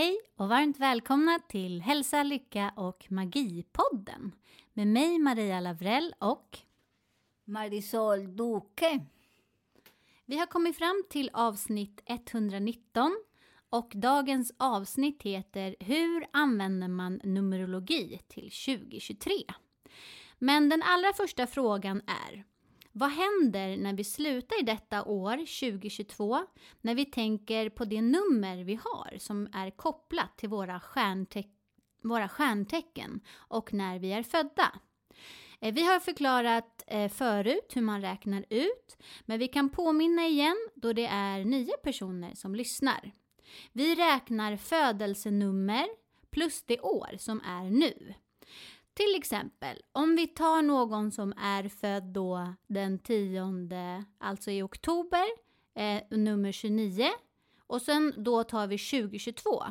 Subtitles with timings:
[0.00, 4.32] Hej och varmt välkomna till Hälsa, Lycka och Magipodden
[4.72, 6.58] med mig Maria Lavrell och
[7.44, 9.00] Marisol Duque.
[10.26, 13.16] vi har kommit fram till avsnitt 119
[13.70, 19.32] och dagens avsnitt heter Hur använder man Numerologi till 2023?
[20.38, 22.44] Men den allra första frågan är
[22.92, 26.46] vad händer när vi slutar i detta år, 2022,
[26.80, 31.44] när vi tänker på det nummer vi har som är kopplat till våra, stjärnte-
[32.02, 34.72] våra stjärntecken och när vi är födda?
[35.60, 38.96] Eh, vi har förklarat eh, förut hur man räknar ut,
[39.26, 43.12] men vi kan påminna igen då det är nio personer som lyssnar.
[43.72, 45.86] Vi räknar födelsenummer
[46.30, 48.14] plus det år som är nu.
[49.00, 55.24] Till exempel, om vi tar någon som är född då den 10, alltså i oktober,
[55.76, 57.10] eh, nummer 29,
[57.66, 59.64] och sen då tar vi 2022.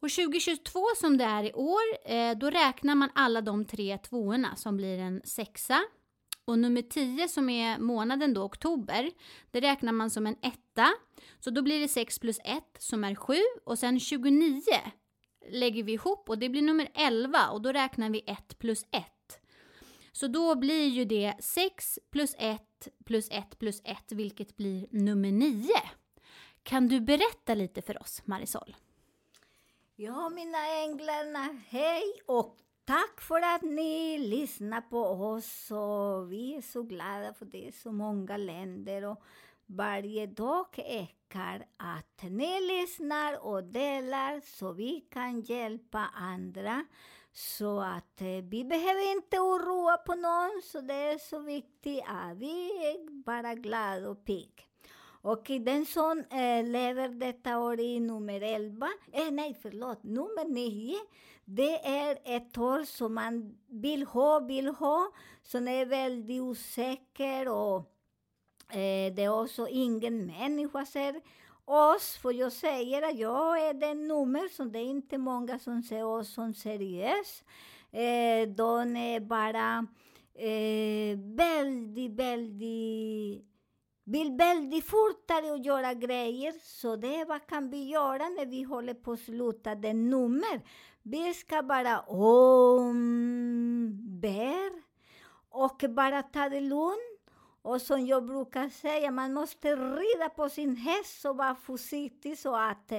[0.00, 4.56] Och 2022 som det är i år, eh, då räknar man alla de tre tvåorna
[4.56, 5.80] som blir en sexa.
[6.44, 9.10] Och nummer 10 som är månaden då, oktober,
[9.50, 10.88] det räknar man som en etta.
[11.38, 13.34] Så då blir det 6 plus 1 som är 7
[13.64, 14.62] och sen 29
[15.50, 19.04] lägger vi ihop och det blir nummer 11 och då räknar vi 1 plus 1.
[20.12, 25.32] Så då blir ju det 6 plus 1 plus 1 plus 1 vilket blir nummer
[25.32, 25.68] 9.
[26.62, 28.76] Kan du berätta lite för oss Marisol?
[29.96, 35.70] Ja, mina änglarna, hej och tack för att ni lyssnar på oss.
[35.70, 39.22] Och vi är så glada för det är så många länder och
[39.68, 46.84] varje dag ökar att ni lyssnar och delar så vi kan hjälpa andra.
[47.32, 52.36] Så att eh, vi behöver inte oroa på någon, så det är så viktigt att
[52.36, 54.62] vi är bara glada och pigga.
[55.20, 60.96] Och den som eh, lever detta år i nummer 11, eh, nej förlåt, nummer 9,
[61.44, 65.10] det är ett år som man vill ha, vill ha,
[65.42, 67.97] som är väldigt osäker och
[68.70, 71.20] eh, det är också ingen människa ser
[71.64, 75.82] oss, för jag säger att jag är den nummer som det är inte många som
[75.82, 77.44] ser oss som seriös.
[77.90, 79.86] Eh, de är bara
[80.34, 83.48] eh, väldigt, väldigt
[84.08, 86.54] vill väldigt fortare att göra grejer.
[86.62, 90.62] Så det är vad kan vi göra när vi håller på att sluta den nummer?
[91.02, 93.28] Vi ska bara omber
[95.48, 97.07] och bara ta det lugnt.
[97.68, 102.56] Och som jag brukar säga, man måste rida på sin häst och vara försiktig så
[102.56, 102.92] att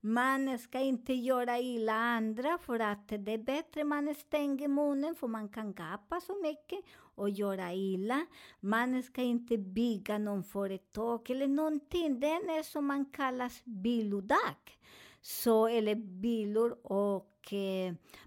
[0.00, 5.26] man ska inte göra illa andra för att det är bättre man stänger munnen för
[5.26, 6.78] man kan gapa så mycket
[7.14, 8.26] och göra illa.
[8.60, 12.20] Man ska inte bygga någon företag eller någonting.
[12.20, 14.78] Den är som man kallas bilodag.
[15.20, 17.33] Så, eller bilor och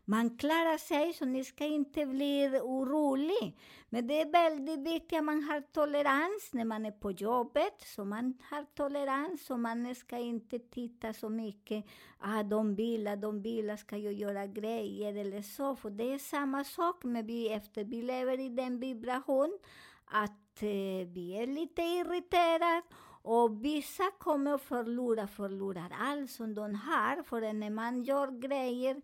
[0.06, 3.52] man klarar sig så ni ska inte bli oroliga.
[3.90, 7.82] Men det är väldigt viktigt att man har tolerans när man är på jobbet.
[7.86, 11.86] Så man har tolerans och man ska inte titta så mycket.
[12.20, 15.76] Ah, de bilar, de bilar ska ju göra grejer eller så.
[15.76, 19.60] För det är samma sak med vi efter vi lever i den vibration
[20.06, 22.82] att eh, vi är lite irriterade
[23.28, 27.24] och vissa kommer att förlora, förlorar allt som de har.
[27.24, 29.02] För när man gör grejer,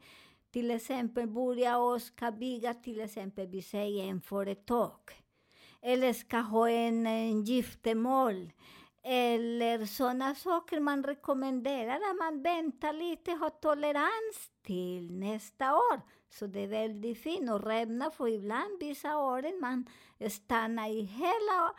[0.52, 5.00] till exempel börja och ska bygga till exempel, vi säger en företag.
[5.82, 8.52] Eller ska ha en, en giftermål.
[9.04, 16.02] Eller sådana saker man rekommenderar att man väntar lite, har tolerans till nästa år.
[16.30, 19.86] Så det är väldigt fint att rämna, för ibland vissa åren man
[20.30, 21.74] stannar i hela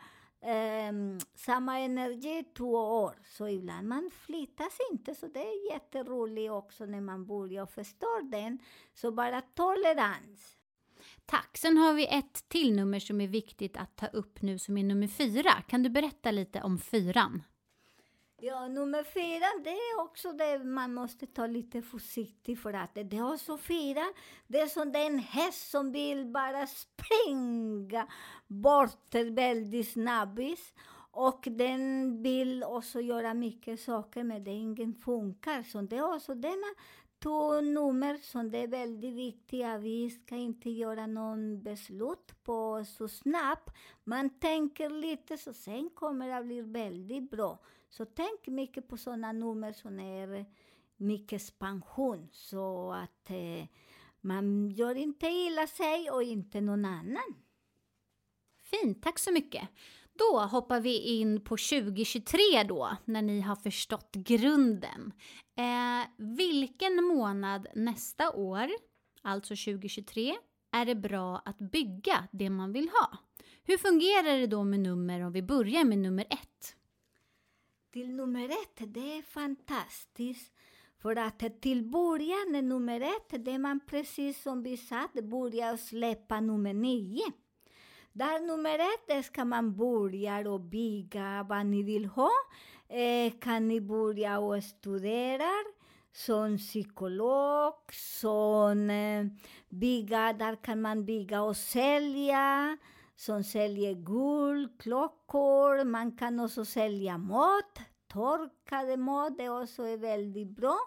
[0.47, 3.15] Ehm, samma energi två år.
[3.23, 8.59] Så ibland man flyttas inte, så det är jätteroligt också när man börjar förstå den.
[8.93, 10.57] Så bara tolerans.
[11.25, 11.57] Tack.
[11.57, 14.83] Sen har vi ett till nummer som är viktigt att ta upp nu som är
[14.83, 15.51] nummer fyra.
[15.67, 17.43] Kan du berätta lite om fyran?
[18.37, 23.17] Ja, nummer fyra, det är också det man måste ta lite försiktigt för att det
[23.17, 24.03] är också fyra,
[24.47, 28.07] det är som det är en häst som vill bara springa
[28.47, 30.73] bort väldigt snabbis.
[31.11, 35.63] Och den vill också göra mycket saker, men det ingen funkar.
[35.63, 36.67] Så det är också denna
[37.23, 39.77] två nummer som det är väldigt viktiga.
[39.77, 43.69] Vi ska inte göra någon beslut på så snabbt.
[44.03, 47.59] Man tänker lite, så sen kommer det att bli väldigt bra.
[47.89, 50.45] Så tänk mycket på sådana nummer som är
[50.97, 53.67] mycket expansion, så att eh,
[54.21, 57.35] man gör inte illa sig och inte någon annan.
[58.57, 59.69] Fint, tack så mycket.
[60.13, 65.13] Då hoppar vi in på 2023 då, när ni har förstått grunden.
[65.57, 68.69] Eh, vilken månad nästa år,
[69.21, 70.35] alltså 2023,
[70.71, 73.17] är det bra att bygga det man vill ha?
[73.63, 76.75] Hur fungerar det då med nummer om vi börjar med nummer ett?
[77.95, 80.53] Till nummer ett, det är fantastiskt.
[81.01, 86.73] För att till början, nummer ett, det man precis som vi sa, börjar släppa nummer
[86.73, 87.31] nio.
[88.13, 92.31] Där nummer ett ska man börja och bygga vad ni vill ha.
[92.87, 95.51] Eh, kan ni börja och studera
[96.11, 99.25] som psykolog, som eh,
[99.69, 102.77] bygga, där kan man bygga och sälja,
[103.15, 107.79] som säljer guld, klockor, man kan också sälja mat,
[108.13, 110.77] torkade mat, det också är väldigt bra.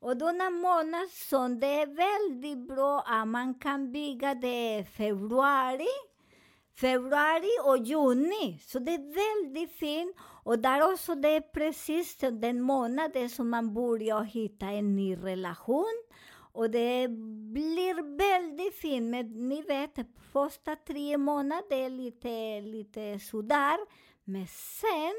[0.00, 5.86] Och denna månad som det är väldigt bra att man kan bygga, det är februari,
[6.80, 8.58] februari och juni.
[8.62, 10.16] Så det är väldigt fint.
[10.44, 16.05] Och där också det är precis den månaden som man börjar hitta en ny relation.
[16.56, 17.08] Och det
[17.52, 19.10] blir väldigt fint.
[19.10, 19.98] Men ni vet,
[20.32, 23.78] första tre månader är lite, lite sådär.
[24.24, 25.14] Men sen,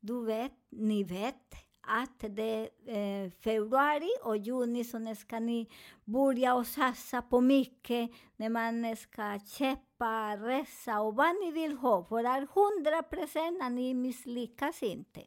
[0.00, 5.68] du vet, ni vet att det är eh, februari och juni så ska ni
[6.04, 12.04] börja och satsa på mycket när man ska köpa, resa och vad ni vill ha.
[12.04, 15.20] För att hundra procent att ni misslyckas inte.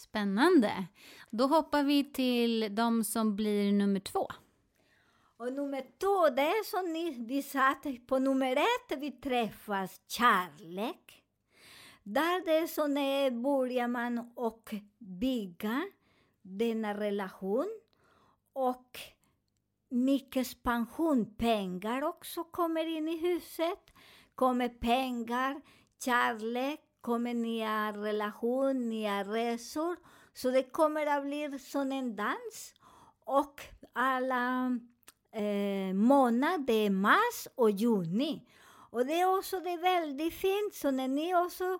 [0.00, 0.86] Spännande.
[1.30, 4.28] Då hoppar vi till de som blir nummer två.
[5.36, 7.74] Och nummer två, det är som ni, vi sa,
[8.06, 11.22] på nummer ett vi träffas kärlek.
[12.02, 15.82] Där det är så när börjar man och bygga
[16.42, 17.80] denna relation
[18.52, 19.00] och
[19.88, 23.90] mycket expansion, pengar också kommer in i huset.
[24.34, 25.60] Kommer pengar,
[26.04, 29.96] kärlek, kommer nya relation, nya resor.
[30.32, 32.74] Så det kommer att bli som en dans.
[33.24, 33.60] Och
[33.92, 34.78] alla
[35.32, 38.46] eh, månader, är mars och juni.
[38.90, 41.78] Och det är också det är väldigt fint, så när ni också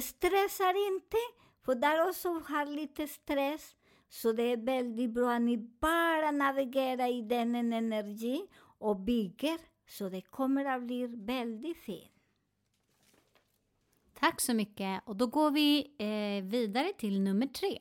[0.00, 1.16] stressar inte,
[1.64, 3.76] för där också har lite stress,
[4.08, 8.46] så det är väldigt bra att ni bara navigerar i den energin
[8.78, 12.17] och bygger, så det kommer att bli väldigt fint.
[14.20, 15.02] Tack så mycket.
[15.04, 17.78] Och då går vi eh, vidare till nummer tre.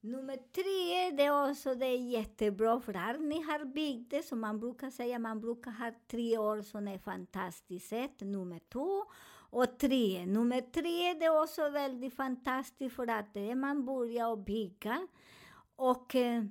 [0.00, 4.40] Nummer tre, det är också det är jättebra för här ni har byggt det, som
[4.40, 9.04] man brukar säga, man brukar ha tre år som är fantastiskt Ett, Nummer två
[9.50, 10.26] och tre.
[10.26, 15.06] Nummer tre, det är också väldigt fantastiskt för att det är man börjar och bygga.
[15.76, 16.44] Och eh,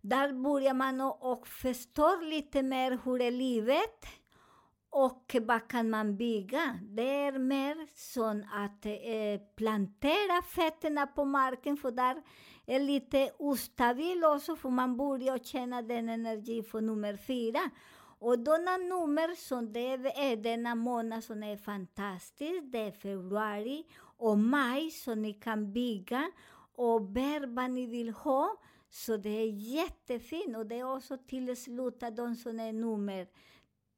[0.00, 4.06] där börjar man och, och förstår lite mer hur är livet
[4.94, 6.78] och vad kan man bygga?
[6.82, 12.22] Det är mer som att eh, plantera fötterna på marken, för där
[12.66, 17.70] är lite ostabil också, för man börjar känna den energi för nummer fyra.
[18.18, 23.84] Och denna nummer som det är denna månad som är fantastisk, det är februari
[24.18, 26.30] och maj, så ni kan bygga
[26.76, 28.56] och bär vad ni vill ha.
[28.90, 33.26] Så det är jättefint och det är också till slut de som är nummer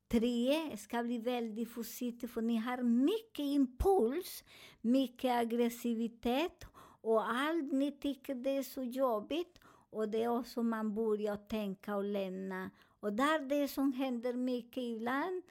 [0.08, 4.44] tre ska bli väldigt försiktiga för ni har mycket impuls,
[4.80, 6.64] mycket aggressivitet
[7.00, 9.58] och allt ni tycker det är så jobbigt
[9.90, 12.70] och det är också man börjar tänka och lämna.
[13.00, 15.42] Och där det som händer mycket ibland,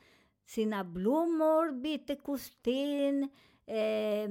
[0.45, 3.29] sina blommor, byter kostym,
[3.65, 4.29] eh,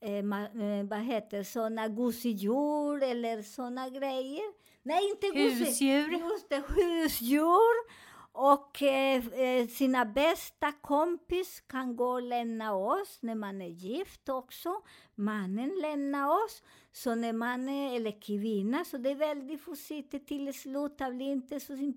[0.00, 4.52] eh, eh, vad heter såna gosedjur eller såna grejer.
[4.82, 5.66] Nej, inte gosedjur.
[5.66, 6.30] Husdjur.
[6.30, 8.09] Just det, husdjur.
[8.32, 14.28] Och eh, eh, sina bästa kompis kan gå och lämna oss när man är gift
[14.28, 14.82] också.
[15.14, 16.62] Mannen lämnar oss.
[16.92, 20.96] Så när man är, eller kvinna, så det är väldigt försiktigt till slut.
[20.96, 21.92] Bli inte så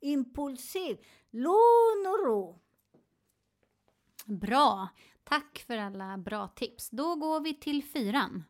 [0.00, 0.98] impulsiv.
[1.30, 2.60] Lugn och ro.
[4.24, 4.88] Bra.
[5.24, 6.90] Tack för alla bra tips.
[6.90, 8.44] Då går vi till fyran.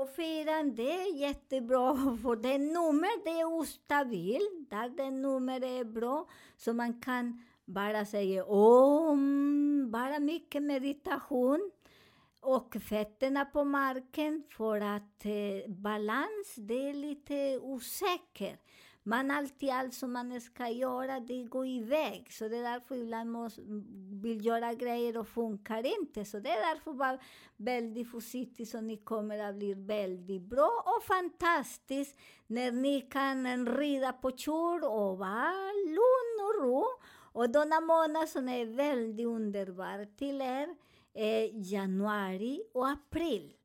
[0.00, 4.40] Och fyran, det är jättebra, för det nummer det är ostabil,
[4.70, 11.70] där det nummer är bra, så man kan bara säga om, bara mycket meditation.
[12.40, 18.56] Och fötterna på marken, för att eh, balans, det är lite osäker.
[19.02, 22.32] Man alltid allt som man ska göra, det går iväg.
[22.32, 23.62] Så det är därför ibland måste,
[24.22, 26.24] vill göra grejer och funkar inte.
[26.24, 27.18] Så det är därför var
[27.56, 34.12] väldigt försiktig, så ni kommer att bli väldigt bra och fantastiskt när ni kan rida
[34.12, 36.84] på kjol och vara lugn och ro.
[37.32, 40.76] Och denna månad som är väldigt underbar till er
[41.14, 43.57] är eh, januari och april.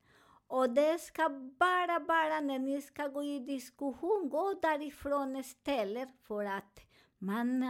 [0.53, 1.29] Och det ska
[1.59, 6.79] bara, bara när ni ska gå i diskussion, gå därifrån istället för att
[7.17, 7.61] man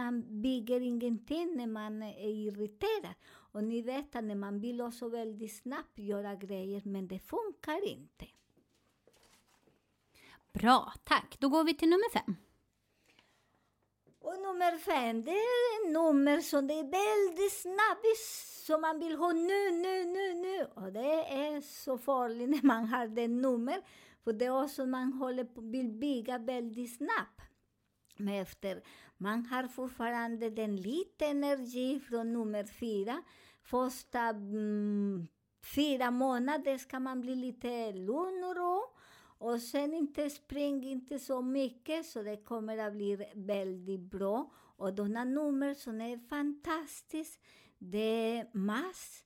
[0.42, 3.14] bygger ingenting när man är irriterad.
[3.26, 7.88] Och ni vet att när man vill också väldigt snabbt göra grejer, men det funkar
[7.88, 8.26] inte.
[10.52, 11.36] Bra, tack.
[11.38, 12.36] Då går vi till nummer fem.
[14.26, 18.18] Och nummer fem, det är ett nummer som det är väldigt snabbt
[18.66, 20.66] som man vill ha nu, nu, nu, nu.
[20.74, 23.82] Och det är så farligt när man har det nummer,
[24.24, 27.40] för det är också man håller på, vill bygga väldigt snabbt.
[28.16, 28.82] Men efter,
[29.16, 33.22] man har fortfarande den lite energi från nummer fyra.
[33.62, 35.26] Första mm,
[35.74, 38.82] fyra månader ska man bli lite lugn och ro.
[39.44, 44.50] Och sen inte spring inte så mycket, så det kommer att bli väldigt bra.
[44.76, 47.40] Och denna nummer som är fantastiskt,
[47.78, 49.24] det är mars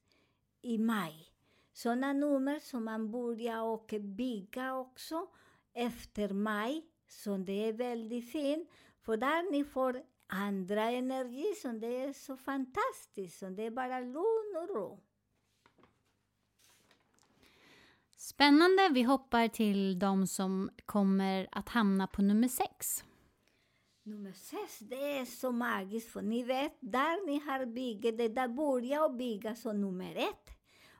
[0.62, 1.32] i maj.
[1.72, 5.26] Sådana nummer som man börjar och bygga också
[5.74, 8.70] efter maj, så det är väldigt fint.
[9.00, 14.00] För där ni får andra energi som det är så fantastiskt, som det är bara
[14.00, 15.00] lugn och ro.
[18.28, 18.88] Spännande.
[18.92, 23.04] Vi hoppar till de som kommer att hamna på nummer sex.
[24.02, 28.48] Nummer sex, det är så magiskt, för ni vet, där ni har byggt, det där
[28.48, 30.50] börjar att bygga som nummer ett,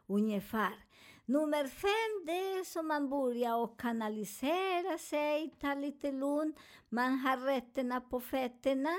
[0.06, 0.84] ungefär.
[1.24, 6.54] Nummer fem, det är som man börjar att kanalisera sig, ta lite lugn,
[6.88, 8.98] man har rötterna på fötterna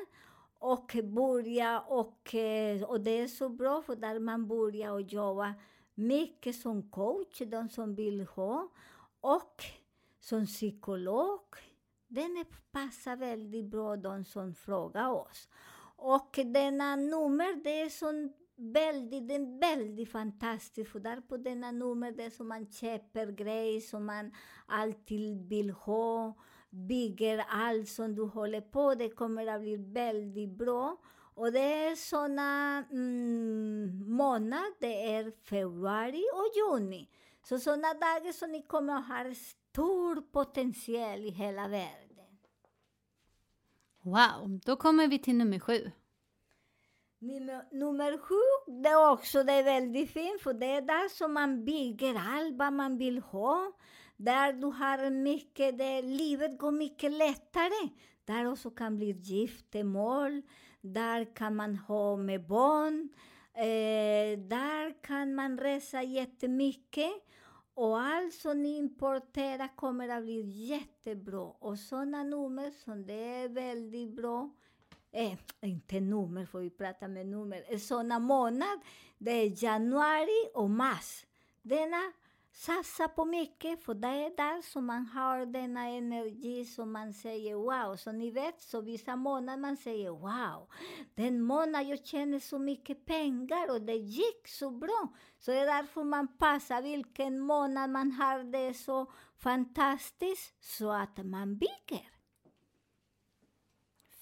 [0.60, 5.54] och börja och, eh, och det är så bra för där man börjar att jobba
[6.00, 8.70] mycket som coach, de som vill ha,
[9.22, 9.64] och
[10.20, 11.42] som psykolog.
[12.08, 15.50] Den passar väldigt bra, de som frågar oss.
[15.96, 21.72] Och denna nummer, det är sån väldigt, den är väldigt fantastiskt, för där på denna
[21.72, 24.32] nummer, det är som man köper grejer som man
[24.66, 26.34] alltid vill ha,
[26.70, 30.98] bygger allt som du håller på, det kommer att bli väldigt bra.
[31.40, 37.10] Och det är såna mm, månader, det är februari och juni.
[37.44, 42.38] Så såna dagar som ni kommer att ha stor potential i hela världen.
[44.02, 45.92] Wow, då kommer vi till nummer sju.
[47.20, 51.34] Nummer, nummer sju, det är också det är väldigt fint, för det är där som
[51.34, 53.72] man bygger allt vad man vill ha.
[54.18, 57.90] Där du har mycket, det, livet går mycket lättare.
[58.26, 60.42] Där också kan bli giftermål,
[60.82, 63.10] där kan man ha med barn,
[63.54, 67.12] eh, där kan man resa jättemycket.
[67.74, 71.54] Och allt som ni importerar kommer att bli jättebra.
[71.60, 74.50] Och sådana nummer som det är väldigt bra,
[75.12, 78.80] eh, inte nummer, får vi prata med nummer, eh, sådana månader,
[79.18, 81.26] det är januari och mars.
[81.62, 82.12] Denna
[82.52, 87.56] satsa på mycket, för det är där som man har denna energi som man säger
[87.56, 87.96] wow.
[87.96, 90.70] Så ni vet, så vissa månader man säger wow,
[91.16, 95.14] den månad jag tjänar så mycket pengar och det gick så bra.
[95.40, 100.92] Så e det är därför man passar vilken månad man har det så fantastiskt, så
[100.92, 102.10] att man bygger.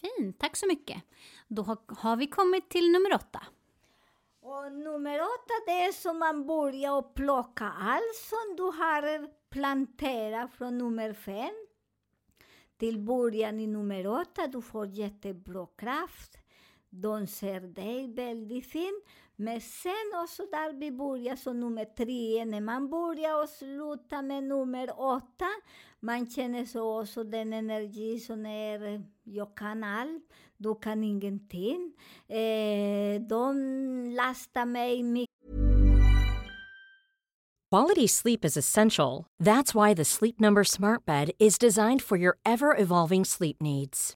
[0.02, 1.04] Fint, tack så mycket.
[1.48, 3.48] Då har, har vi kommit till nummer åtta.
[4.50, 10.54] Och nummer åtta, det är som man börjar att plocka allt som du har planterat
[10.54, 11.68] från nummer fem
[12.78, 14.48] till början i nummer åtta.
[14.48, 16.38] Du får jättebra kraft.
[19.62, 25.50] Sen också där vi börjar nummer tre, när man börjar och slutar med nummer åtta,
[26.00, 31.94] man känner så också den energi som är, jag kan allt, du kan ingenting.
[32.28, 33.56] Eh, de
[34.16, 35.28] lastar mig mycket
[37.70, 39.28] Quality sleep is essential.
[39.44, 44.16] That's why the Sleep Number Smart Bed is designed for your ever evolving sleep needs.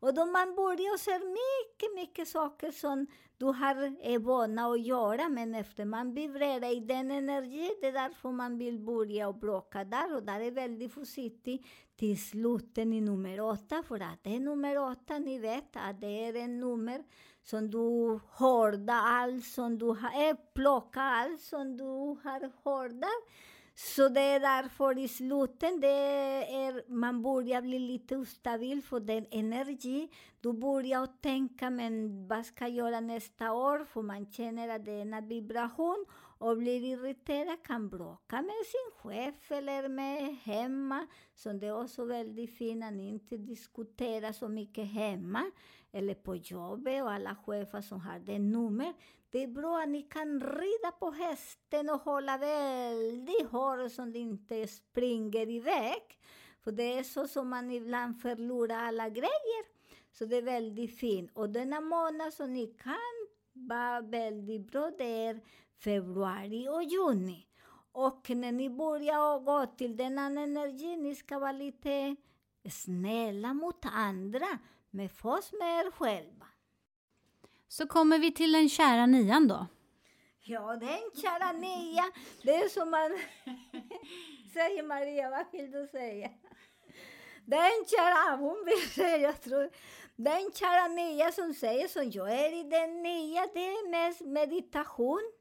[0.00, 5.28] Och då man börjar se mycket, mycket saker som du har är vana att göra,
[5.28, 9.84] men efter man vibrerar i den energin, det är därför man vill börja och bråka
[9.84, 10.16] där.
[10.16, 11.66] Och där är väldigt försiktig
[11.96, 16.26] till slutet i nummer åtta, för att det är nummer åtta, ni vet att det
[16.26, 17.04] är en nummer
[17.42, 23.24] som du hårdar allt som du har, äh, plockar allt som du har hårdat.
[23.82, 25.86] Så det är därför i slutet det
[26.66, 30.08] är, man börjar bli lite ustabil för den energi.
[30.40, 33.84] Du börjar tänka, men vad ska jag göra nästa år?
[33.84, 36.04] För man känner att det är en vibration
[36.38, 41.06] och blir irriterad, kan bråka med sin chef eller med hemma.
[41.34, 45.50] Så det är också väldigt fint att inte diskutera så mycket hemma
[45.92, 48.94] eller på jobbet och alla chefer som har det nummer.
[49.32, 54.18] Det är bra att ni kan rida på hästen och hålla väldigt hårt så det
[54.18, 56.02] inte springer iväg.
[56.60, 59.64] För det är så som man ibland förlorar alla grejer.
[60.12, 61.30] Så det är väldigt fint.
[61.34, 65.40] Och denna månad som ni kan vara väldigt bra, det är
[65.84, 67.46] februari och juni.
[67.92, 72.16] Och när ni börjar gå till denna energi, ni ska vara lite
[72.70, 74.58] snälla mot andra,
[74.90, 76.46] men först med er själva.
[77.72, 79.66] Så kommer vi till den kära nian då.
[80.44, 82.04] Ja, den kära nia,
[82.42, 83.10] det är som man
[84.54, 86.30] säger Maria, vad vill du säga?
[87.46, 89.70] Den kära, hon vill säga, jag tror,
[90.16, 95.32] den kära nia som säger som jag är i den nia, det är mest meditation.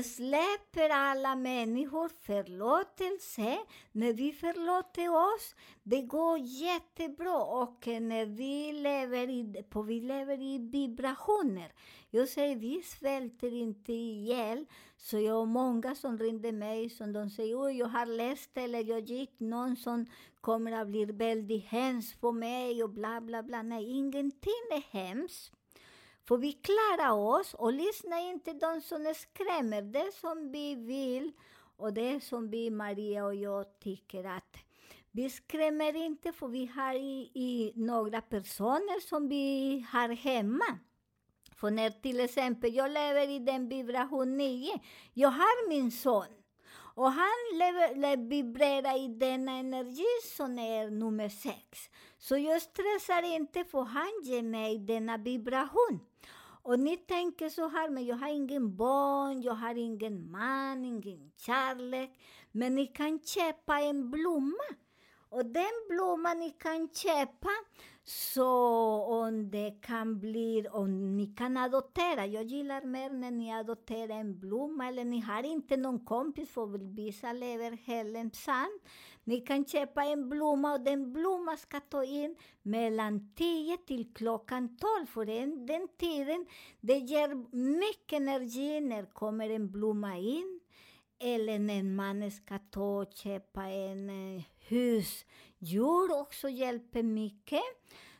[0.00, 3.58] Släpper alla människor förlåtelse.
[3.92, 7.44] När vi förlåter oss, det går jättebra.
[7.44, 11.72] Och när vi lever i, på, vi lever i vibrationer.
[12.10, 14.66] Jag säger, vi svälter inte ihjäl.
[14.96, 18.84] Så jag har många som ringde mig som de säger, oj, jag har läst eller
[18.84, 20.06] jag gick någon som
[20.40, 23.62] kommer att bli väldigt hemsk på mig och bla bla bla.
[23.62, 25.52] Nej, ingenting är hemskt.
[26.28, 29.82] För vi klarar oss och lyssna inte de som skrämmer.
[29.82, 31.32] Det som vi vill
[31.76, 34.56] och det som vi, Maria och jag, tycker att
[35.10, 40.78] vi skrämmer inte för vi har i, i några personer som vi har hemma.
[41.56, 44.80] För när till exempel jag lever i den vibration 9,
[45.14, 46.41] jag har min son.
[46.94, 51.90] Och han lever, le, vibrerar i denna energi som är nummer sex.
[52.18, 56.00] Så jag stressar inte för han ger mig denna vibration.
[56.62, 61.32] Och ni tänker så här, men jag har ingen barn, jag har ingen man, ingen
[61.36, 62.10] kärlek.
[62.52, 64.64] Men ni kan köpa en blomma.
[65.32, 67.50] Och den blomman ni kan köpa,
[68.04, 68.46] så
[69.02, 72.26] om det kan bli, om ni kan adoptera.
[72.26, 76.94] Jag gillar mer när ni adopterar en blomma, eller ni har inte någon kompis, för
[76.94, 78.80] vissa lever Hälensand.
[79.24, 84.76] Ni kan köpa en blomma och den blomman ska ta in mellan 10 till klockan
[84.76, 85.06] 12.
[85.06, 86.46] För den, den tiden,
[86.80, 90.60] det ger mycket energi när kommer en blomma in.
[91.18, 95.24] Eller när man ska ta och köpa en eh, hus.
[95.58, 97.62] husdjur också hjälper mycket.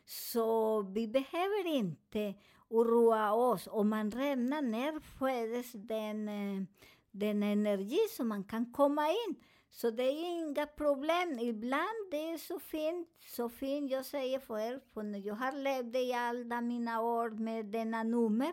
[0.04, 2.34] Så vi behöver inte
[2.68, 3.68] oroa oss.
[3.70, 6.62] Om man rämnar ner föds den, eh,
[7.10, 9.36] den energi som man kan komma in.
[9.70, 11.38] Så det är inga problem.
[11.38, 15.96] Ibland det är så fint, så fint jag säger för er, för jag har levt
[15.96, 18.52] i alla mina år med denna nummer,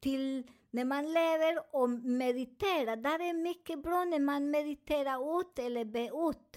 [0.00, 5.84] till när man lever och mediterar, där är mycket bra när man mediterar ut eller
[5.84, 6.56] be ut.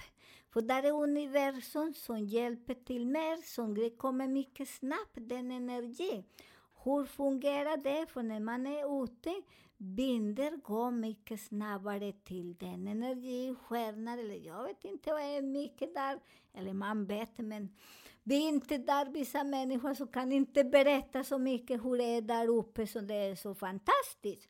[0.56, 6.24] För där är universum som hjälper till mer, som det kommer mycket snabbt, den energi.
[6.84, 8.06] Hur fungerar det?
[8.06, 9.42] För när man är ute,
[9.78, 16.20] binder går mycket snabbare till den energistjärnan, eller jag vet inte vad är mycket där,
[16.54, 17.76] eller man vet, men
[18.24, 22.22] vi är inte där, vissa människor som kan inte berätta så mycket hur det är
[22.22, 24.50] där uppe, så det är så fantastiskt.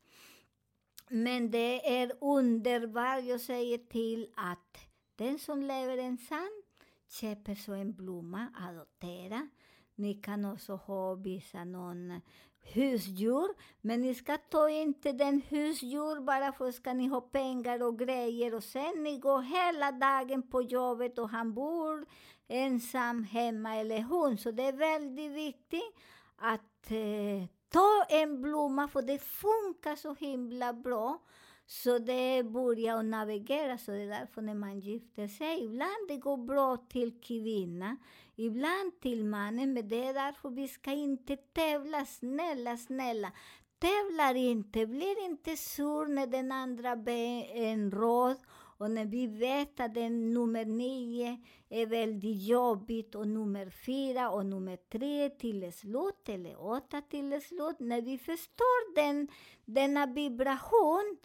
[1.10, 4.78] Men det är underbart, jag säger till att
[5.16, 6.64] den som lever ensam
[7.08, 9.48] köper så en blomma, adoptera.
[9.96, 12.22] Ni kan också ha vissa någon
[12.62, 13.48] husdjur,
[13.82, 18.56] men ni ska ta inte den husdjur bara för ska ni ha pengar och grejer
[18.56, 22.06] och sen ni går hela dagen på jobbet och han bor
[22.48, 24.38] ensam hemma eller hon.
[24.38, 25.96] Så det är väldigt viktigt
[26.36, 31.20] att eh, ta en blomma för det funkar så himla bra.
[31.68, 36.18] Så det börjar att navigera, så det är därför när man gifter sig, ibland det
[36.18, 37.98] går bra till kvinnan,
[38.36, 43.32] ibland till mannen, men det är därför vi ska inte tävla, snälla, snälla.
[43.80, 48.38] Tävlar inte, blir inte sur när den andra ber en råd
[48.78, 51.38] och när vi vet att den nummer nio
[51.70, 57.80] är väldigt jobbigt och nummer fyra och nummer tre till slut eller åtta till slut,
[57.80, 59.28] när vi förstår den,
[59.66, 61.18] denna vibration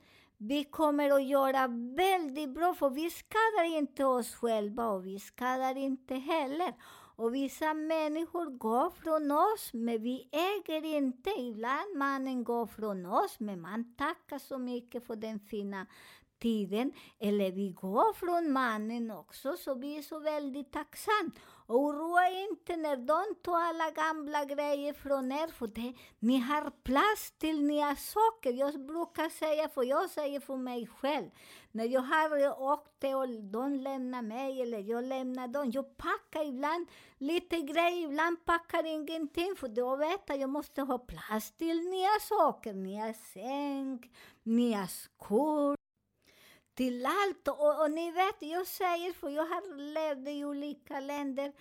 [0.43, 5.77] vi kommer att göra väldigt bra, för vi skadar inte oss själva och vi skadar
[5.77, 6.75] inte heller.
[7.17, 11.31] Och vissa människor går från oss, men vi äger inte.
[11.31, 15.87] Ibland mannen går från oss, men man tackar så mycket för den fina
[16.41, 16.93] tiden.
[17.19, 21.31] Eller vi går från mannen också, så vi är så väldigt tacksamma.
[21.73, 27.33] Oroa inte när de tar alla gamla grejer från er, för det, ni har plats
[27.39, 28.53] till nya saker.
[28.53, 31.31] Jag brukar säga, för jag säger för mig själv,
[31.73, 36.87] när jag har åkt och de lämnar mig, eller jag lämnar dem, jag packar ibland
[37.19, 41.81] lite grejer, ibland packar ingenting, för då vet jag att jag måste ha plats till
[41.91, 45.77] nya saker, nya säng, nya skor
[46.81, 47.49] till allt.
[47.49, 51.53] Och, och ni vet, jag säger, för jag har levt i olika länder,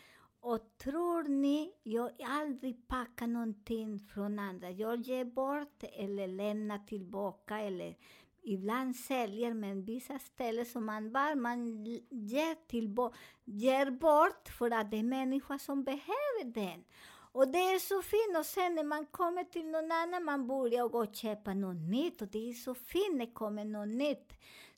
[0.41, 4.69] och tror ni, jag aldrig packar någonting från andra.
[4.69, 7.95] Jag ger bort eller lämnar tillbaka eller
[8.43, 14.91] ibland säljer, men vissa ställen som man var, man ger, tillbaka, ger bort för att
[14.91, 16.83] det är människor som behöver den.
[17.31, 18.37] Och det är så fint.
[18.37, 22.21] Och sen när man kommer till någon annan, man börjar gå och köpa något nytt.
[22.21, 24.33] Och det är så fint när det kommer något nytt.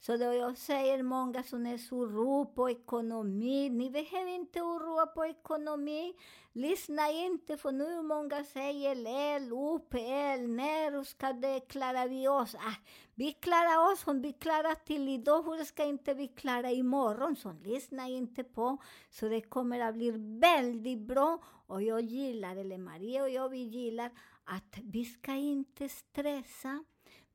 [0.06, 5.06] Så då jag säger många som är så oro på ekonomi, ni behöver inte oroa
[5.06, 6.14] på ekonomi.
[6.54, 12.56] Lyssna inte, för nu många säger el, UPL, när ska det klara vi oss?
[12.56, 12.76] Ah,
[13.16, 17.36] vi klarar oss om vi klarar till idag, hur ska inte vi klara imorgon?
[17.36, 18.78] Så lyssna inte på,
[19.10, 20.12] så det kommer att bli
[20.42, 21.44] väldigt bra.
[21.68, 24.12] Och jag gillar, eller Maria och jag, vi gillar
[24.44, 26.84] att vi ska inte stressa.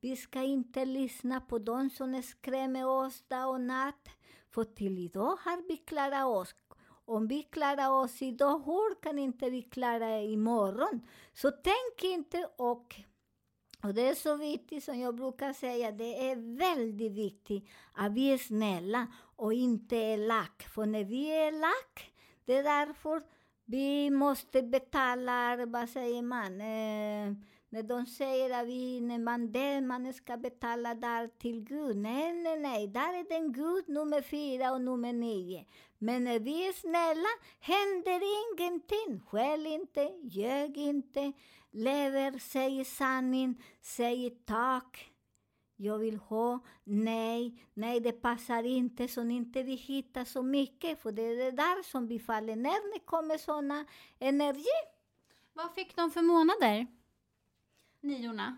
[0.07, 4.09] Vi ska inte lyssna på dem som skrämmer oss dag och natt.
[4.51, 6.55] För till idag har vi klarat oss.
[7.05, 11.01] Om vi klarar oss idag, hur kan inte vi klara imorgon?
[11.35, 13.01] Så tänk inte och
[13.83, 18.33] och det är så viktigt, som jag brukar säga, det är väldigt viktigt att vi
[18.33, 20.63] är snälla och inte elak.
[20.63, 22.13] För när vi är elak,
[22.45, 23.23] det är därför
[23.65, 27.33] vi måste betala, vad säger man, eh,
[27.69, 31.97] när de säger att vi, när man dör, man ska betala där till Gud.
[31.97, 35.67] Nej, nej, nej, där är den Gud nummer fyra och nummer nio.
[35.99, 37.29] Men när vi är snälla
[37.61, 39.21] händer ingenting.
[39.21, 41.33] Skäll inte, ljög inte,
[41.71, 45.13] lever, säger sanning, säger tack.
[45.77, 51.13] Jag vill ha, nej, nej det passar inte, så inte vi hittar så mycket, för
[51.13, 53.85] det är det där som vi faller ner när det kommer såna
[54.19, 54.65] energi.
[55.53, 56.87] Vad fick de för månader?
[58.01, 58.57] Niorna.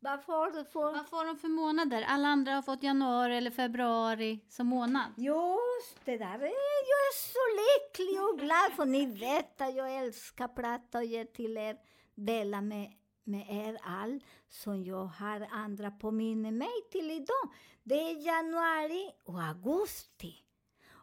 [0.00, 0.92] Varför får...
[0.92, 2.02] Vad får de för månader?
[2.08, 5.12] Alla andra har fått januari eller februari som månad.
[5.16, 9.94] Just det där, är- jag är så lycklig och glad för ni vet att jag
[9.96, 11.76] älskar att prata och ge till er,
[12.14, 12.92] dela med,
[13.24, 17.52] med er all som jag har andra påminner mig till idag.
[17.82, 20.34] Det är januari och augusti.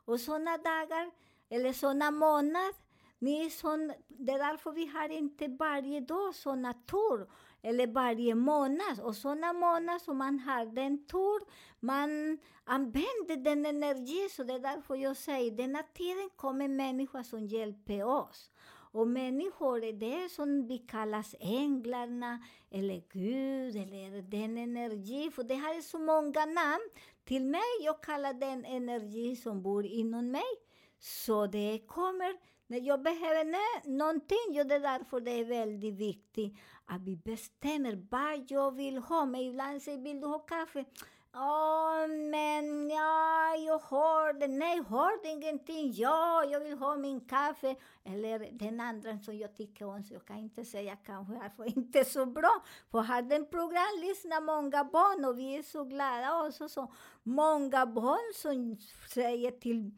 [0.05, 1.11] Och såna dagar,
[1.49, 2.73] eller såna månader,
[3.19, 7.29] ni är sån, det är därför vi har inte varje dag såna tur,
[7.65, 8.99] eller varje månad.
[9.01, 11.39] Och sådana månader som man har den tur,
[11.79, 17.47] man använder den energi, så det är därför jag säger, denna tiden kommer människor som
[17.47, 18.51] hjälper oss.
[18.95, 22.39] Och människor är det som vi kallas änglarna,
[22.71, 26.89] eller Gud, eller den energi, för det här är så många namn.
[27.23, 30.51] Till mig, jag kallar den energi som bor inom mig.
[30.99, 32.33] Så det kommer,
[32.67, 33.45] när jag behöver
[33.89, 38.97] någonting, ja, det är därför det är väldigt viktigt att vi bestämmer vad jag vill
[38.97, 39.25] ha.
[39.25, 40.85] Men ibland säger vill du ha kaffe?
[41.33, 44.47] Ja, men ja, jag har det.
[44.47, 45.91] Nej, har du ingenting?
[45.93, 47.75] Ja, jag vill ha min kaffe.
[48.03, 52.05] Eller den andra som jag tycker om, så jag kan inte säga kanske är inte
[52.05, 52.63] så bra.
[52.91, 56.69] För har den program lyssnar många barn och vi är så glada också.
[56.69, 58.77] Så många barn som
[59.13, 59.91] säger till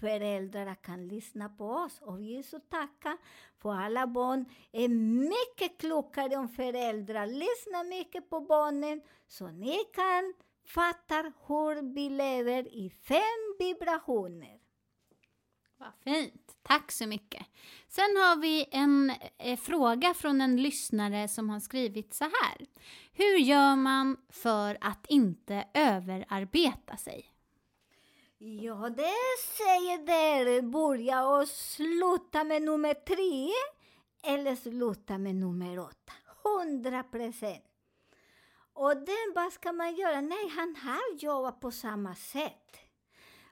[0.00, 2.00] föräldrar kan lyssna på oss.
[2.02, 3.18] Och vi är så tacka
[3.56, 4.88] för alla barn är
[5.28, 7.26] mycket klokare än föräldrar.
[7.26, 10.34] Lyssna mycket på barnen så ni kan
[10.66, 14.58] fatta hur vi lever i fem vibrationer.
[15.76, 16.56] Vad fint.
[16.62, 17.46] Tack så mycket.
[17.88, 22.66] Sen har vi en eh, fråga från en lyssnare som har skrivit så här.
[23.12, 27.32] Hur gör man för att inte överarbeta sig?
[28.40, 29.14] Ja, det
[29.56, 30.62] säger där.
[30.62, 33.50] Börja och sluta med nummer tre
[34.22, 36.12] eller sluta med nummer åtta.
[36.44, 37.64] Hundra procent.
[38.72, 40.20] Och den, vad ska man göra?
[40.20, 42.76] Nej, han har jobbat på samma sätt.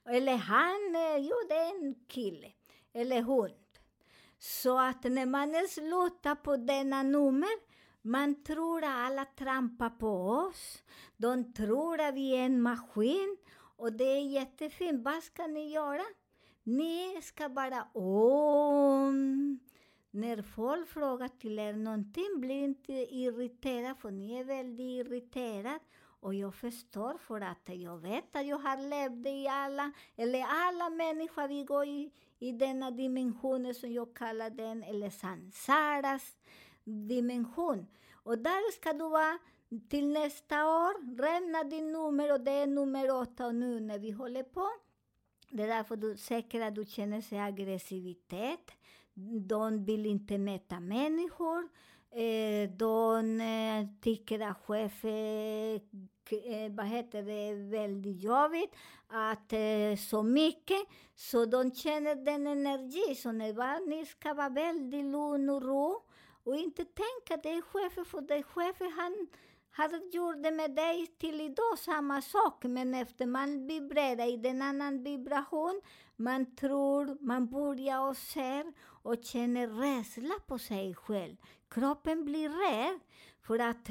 [0.05, 2.53] Eller han, eh, jo det är en kille.
[2.93, 3.55] Eller hund.
[4.39, 7.59] Så att när man slutar på denna nummer,
[8.03, 10.83] man tror att alla trampar på oss.
[11.17, 13.37] De tror att vi är en maskin.
[13.77, 15.05] Och det är jättefint.
[15.05, 16.05] Vad ska ni göra?
[16.63, 19.59] Ni ska bara om.
[20.11, 25.81] När folk frågar till er någonting, bli inte irriterad, för ni är väldigt irriterad.
[26.21, 30.91] Och jag förstår, för att jag vet att jag har levt i alla, eller alla
[30.91, 36.37] människor, vi går i, i denna dimensionen som jag kallar den, eller sansaras
[36.85, 37.87] dimension.
[38.13, 39.39] Och där ska du vara
[39.89, 44.11] till nästa år, räkna din nummer och det är nummer åtta och nu när vi
[44.11, 44.69] håller på.
[45.51, 48.71] Det är därför du säkert att du känner sig aggressivitet.
[49.49, 51.69] De vill inte möta människor.
[52.11, 55.75] Eh, de eh, tycker att chefen,
[56.31, 58.75] eh, vad heter det, väldigt jobbigt.
[59.07, 60.87] Att eh, så mycket.
[61.15, 63.15] Så de känner den energi.
[63.15, 66.03] Så när ni ska vara väldigt lugn och ro.
[66.45, 69.29] Och inte tänka det är chefen, för det är chefen han
[69.79, 75.03] han gjorde med dig till idag samma sak, men efter man vibrerar i den annan
[75.03, 75.81] vibration,
[76.17, 81.37] man tror, man börjar och ser och känner rädsla på sig själv.
[81.69, 83.01] Kroppen blir rädd
[83.43, 83.89] för att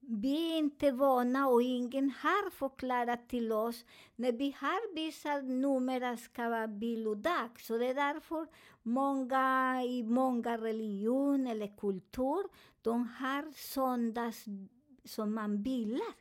[0.00, 3.84] vi är inte vana och ingen har förklarat till oss
[4.16, 7.60] när vi har vissa nummer att ska vara vilodag.
[7.60, 8.46] Så det är därför
[8.82, 12.44] många i många religion eller kultur,
[12.82, 14.44] de har söndags
[15.04, 16.14] som man bilar.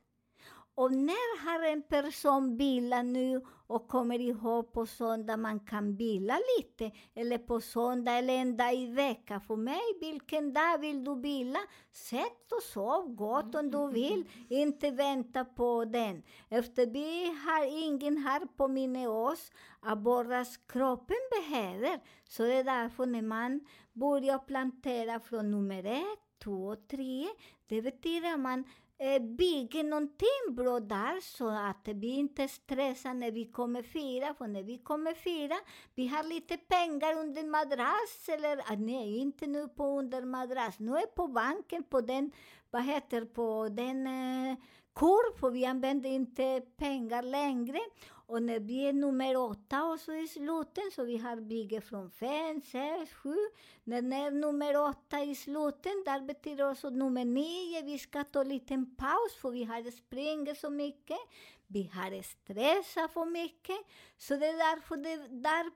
[0.75, 6.39] Och när har en person bildat nu och kommer ihåg på söndag man kan bila
[6.57, 9.41] lite, eller på söndag eller en dag i veckan.
[9.41, 11.59] För mig, vilken dag vill du bila?
[11.91, 16.23] Sätt och sov gott om du vill, inte vänta på den.
[16.49, 21.99] Efter vi har ingen här påminner oss att bara kroppen behöver.
[22.29, 23.59] Så det är därför när man
[23.93, 27.27] börjar plantera från nummer ett, två tre,
[27.67, 28.63] det betyder att man
[28.97, 34.33] eh, bygger någonting bra där så att vi inte stressar när vi kommer fira.
[34.33, 35.55] För när vi kommer fira,
[35.95, 40.79] vi har lite pengar under madrass eller ah, nej, inte nu på under madrass.
[40.79, 42.31] Nu är på banken, på den,
[42.71, 44.57] vad heter på den eh,
[44.95, 47.79] kurv, för vi använder inte pengar längre.
[48.25, 52.11] Och när vi är nummer åtta och så i slutet, så vi har bygge från
[52.11, 53.35] fem, sex, sju.
[53.83, 58.41] När det är nummer åtta i slutet, där betyder också nummer nio, vi ska ta
[58.41, 61.19] en liten paus för vi har sprungit så mycket.
[61.67, 63.77] Vi har stressat för mycket.
[64.17, 65.71] Så det är därför det, där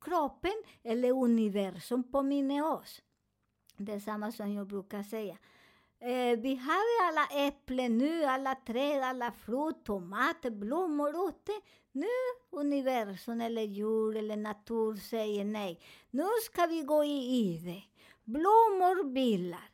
[0.00, 3.02] kroppen, eller universum, påminner oss.
[3.76, 5.38] Det är samma som jag brukar säga.
[6.02, 11.52] Eh, vi hade alla äpplen nu, alla träd, alla frukt, tomater, blommor ute.
[11.92, 12.06] Nu
[12.50, 15.80] universum eller djur eller natur säger nej.
[16.10, 17.82] Nu ska vi gå i ide.
[18.24, 19.70] Blommor bilar.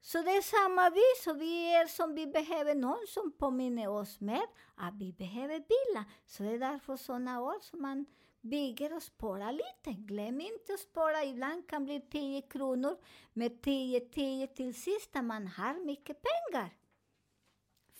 [0.00, 4.20] Så det är samma vis, så vi är som vi behöver någon som påminner oss
[4.20, 6.04] med att vi behöver bilar.
[6.26, 8.06] Så det är därför sådana år som man
[8.50, 10.00] bygger och sparar lite.
[10.00, 11.24] Glöm inte att spara.
[11.24, 12.96] Ibland kan det bli 10 kronor
[13.32, 16.70] med 10, 10 till sist när man har mycket pengar.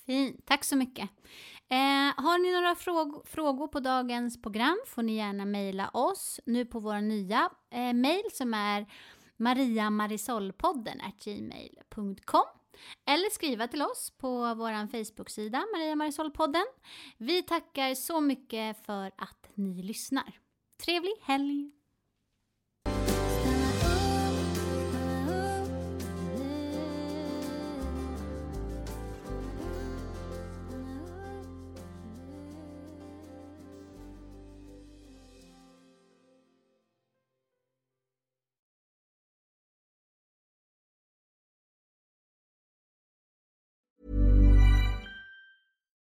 [0.07, 1.11] Fint, tack så mycket.
[1.69, 6.65] Eh, har ni några fråg frågor på dagens program får ni gärna mejla oss nu
[6.65, 8.87] på vår nya eh, mejl som är
[9.37, 12.45] mariamarisolpodden gmail.com
[13.07, 16.67] eller skriva till oss på vår Facebook-sida Maria Marisolpodden.
[17.19, 20.39] Vi tackar så mycket för att ni lyssnar.
[20.85, 21.73] Trevlig helg!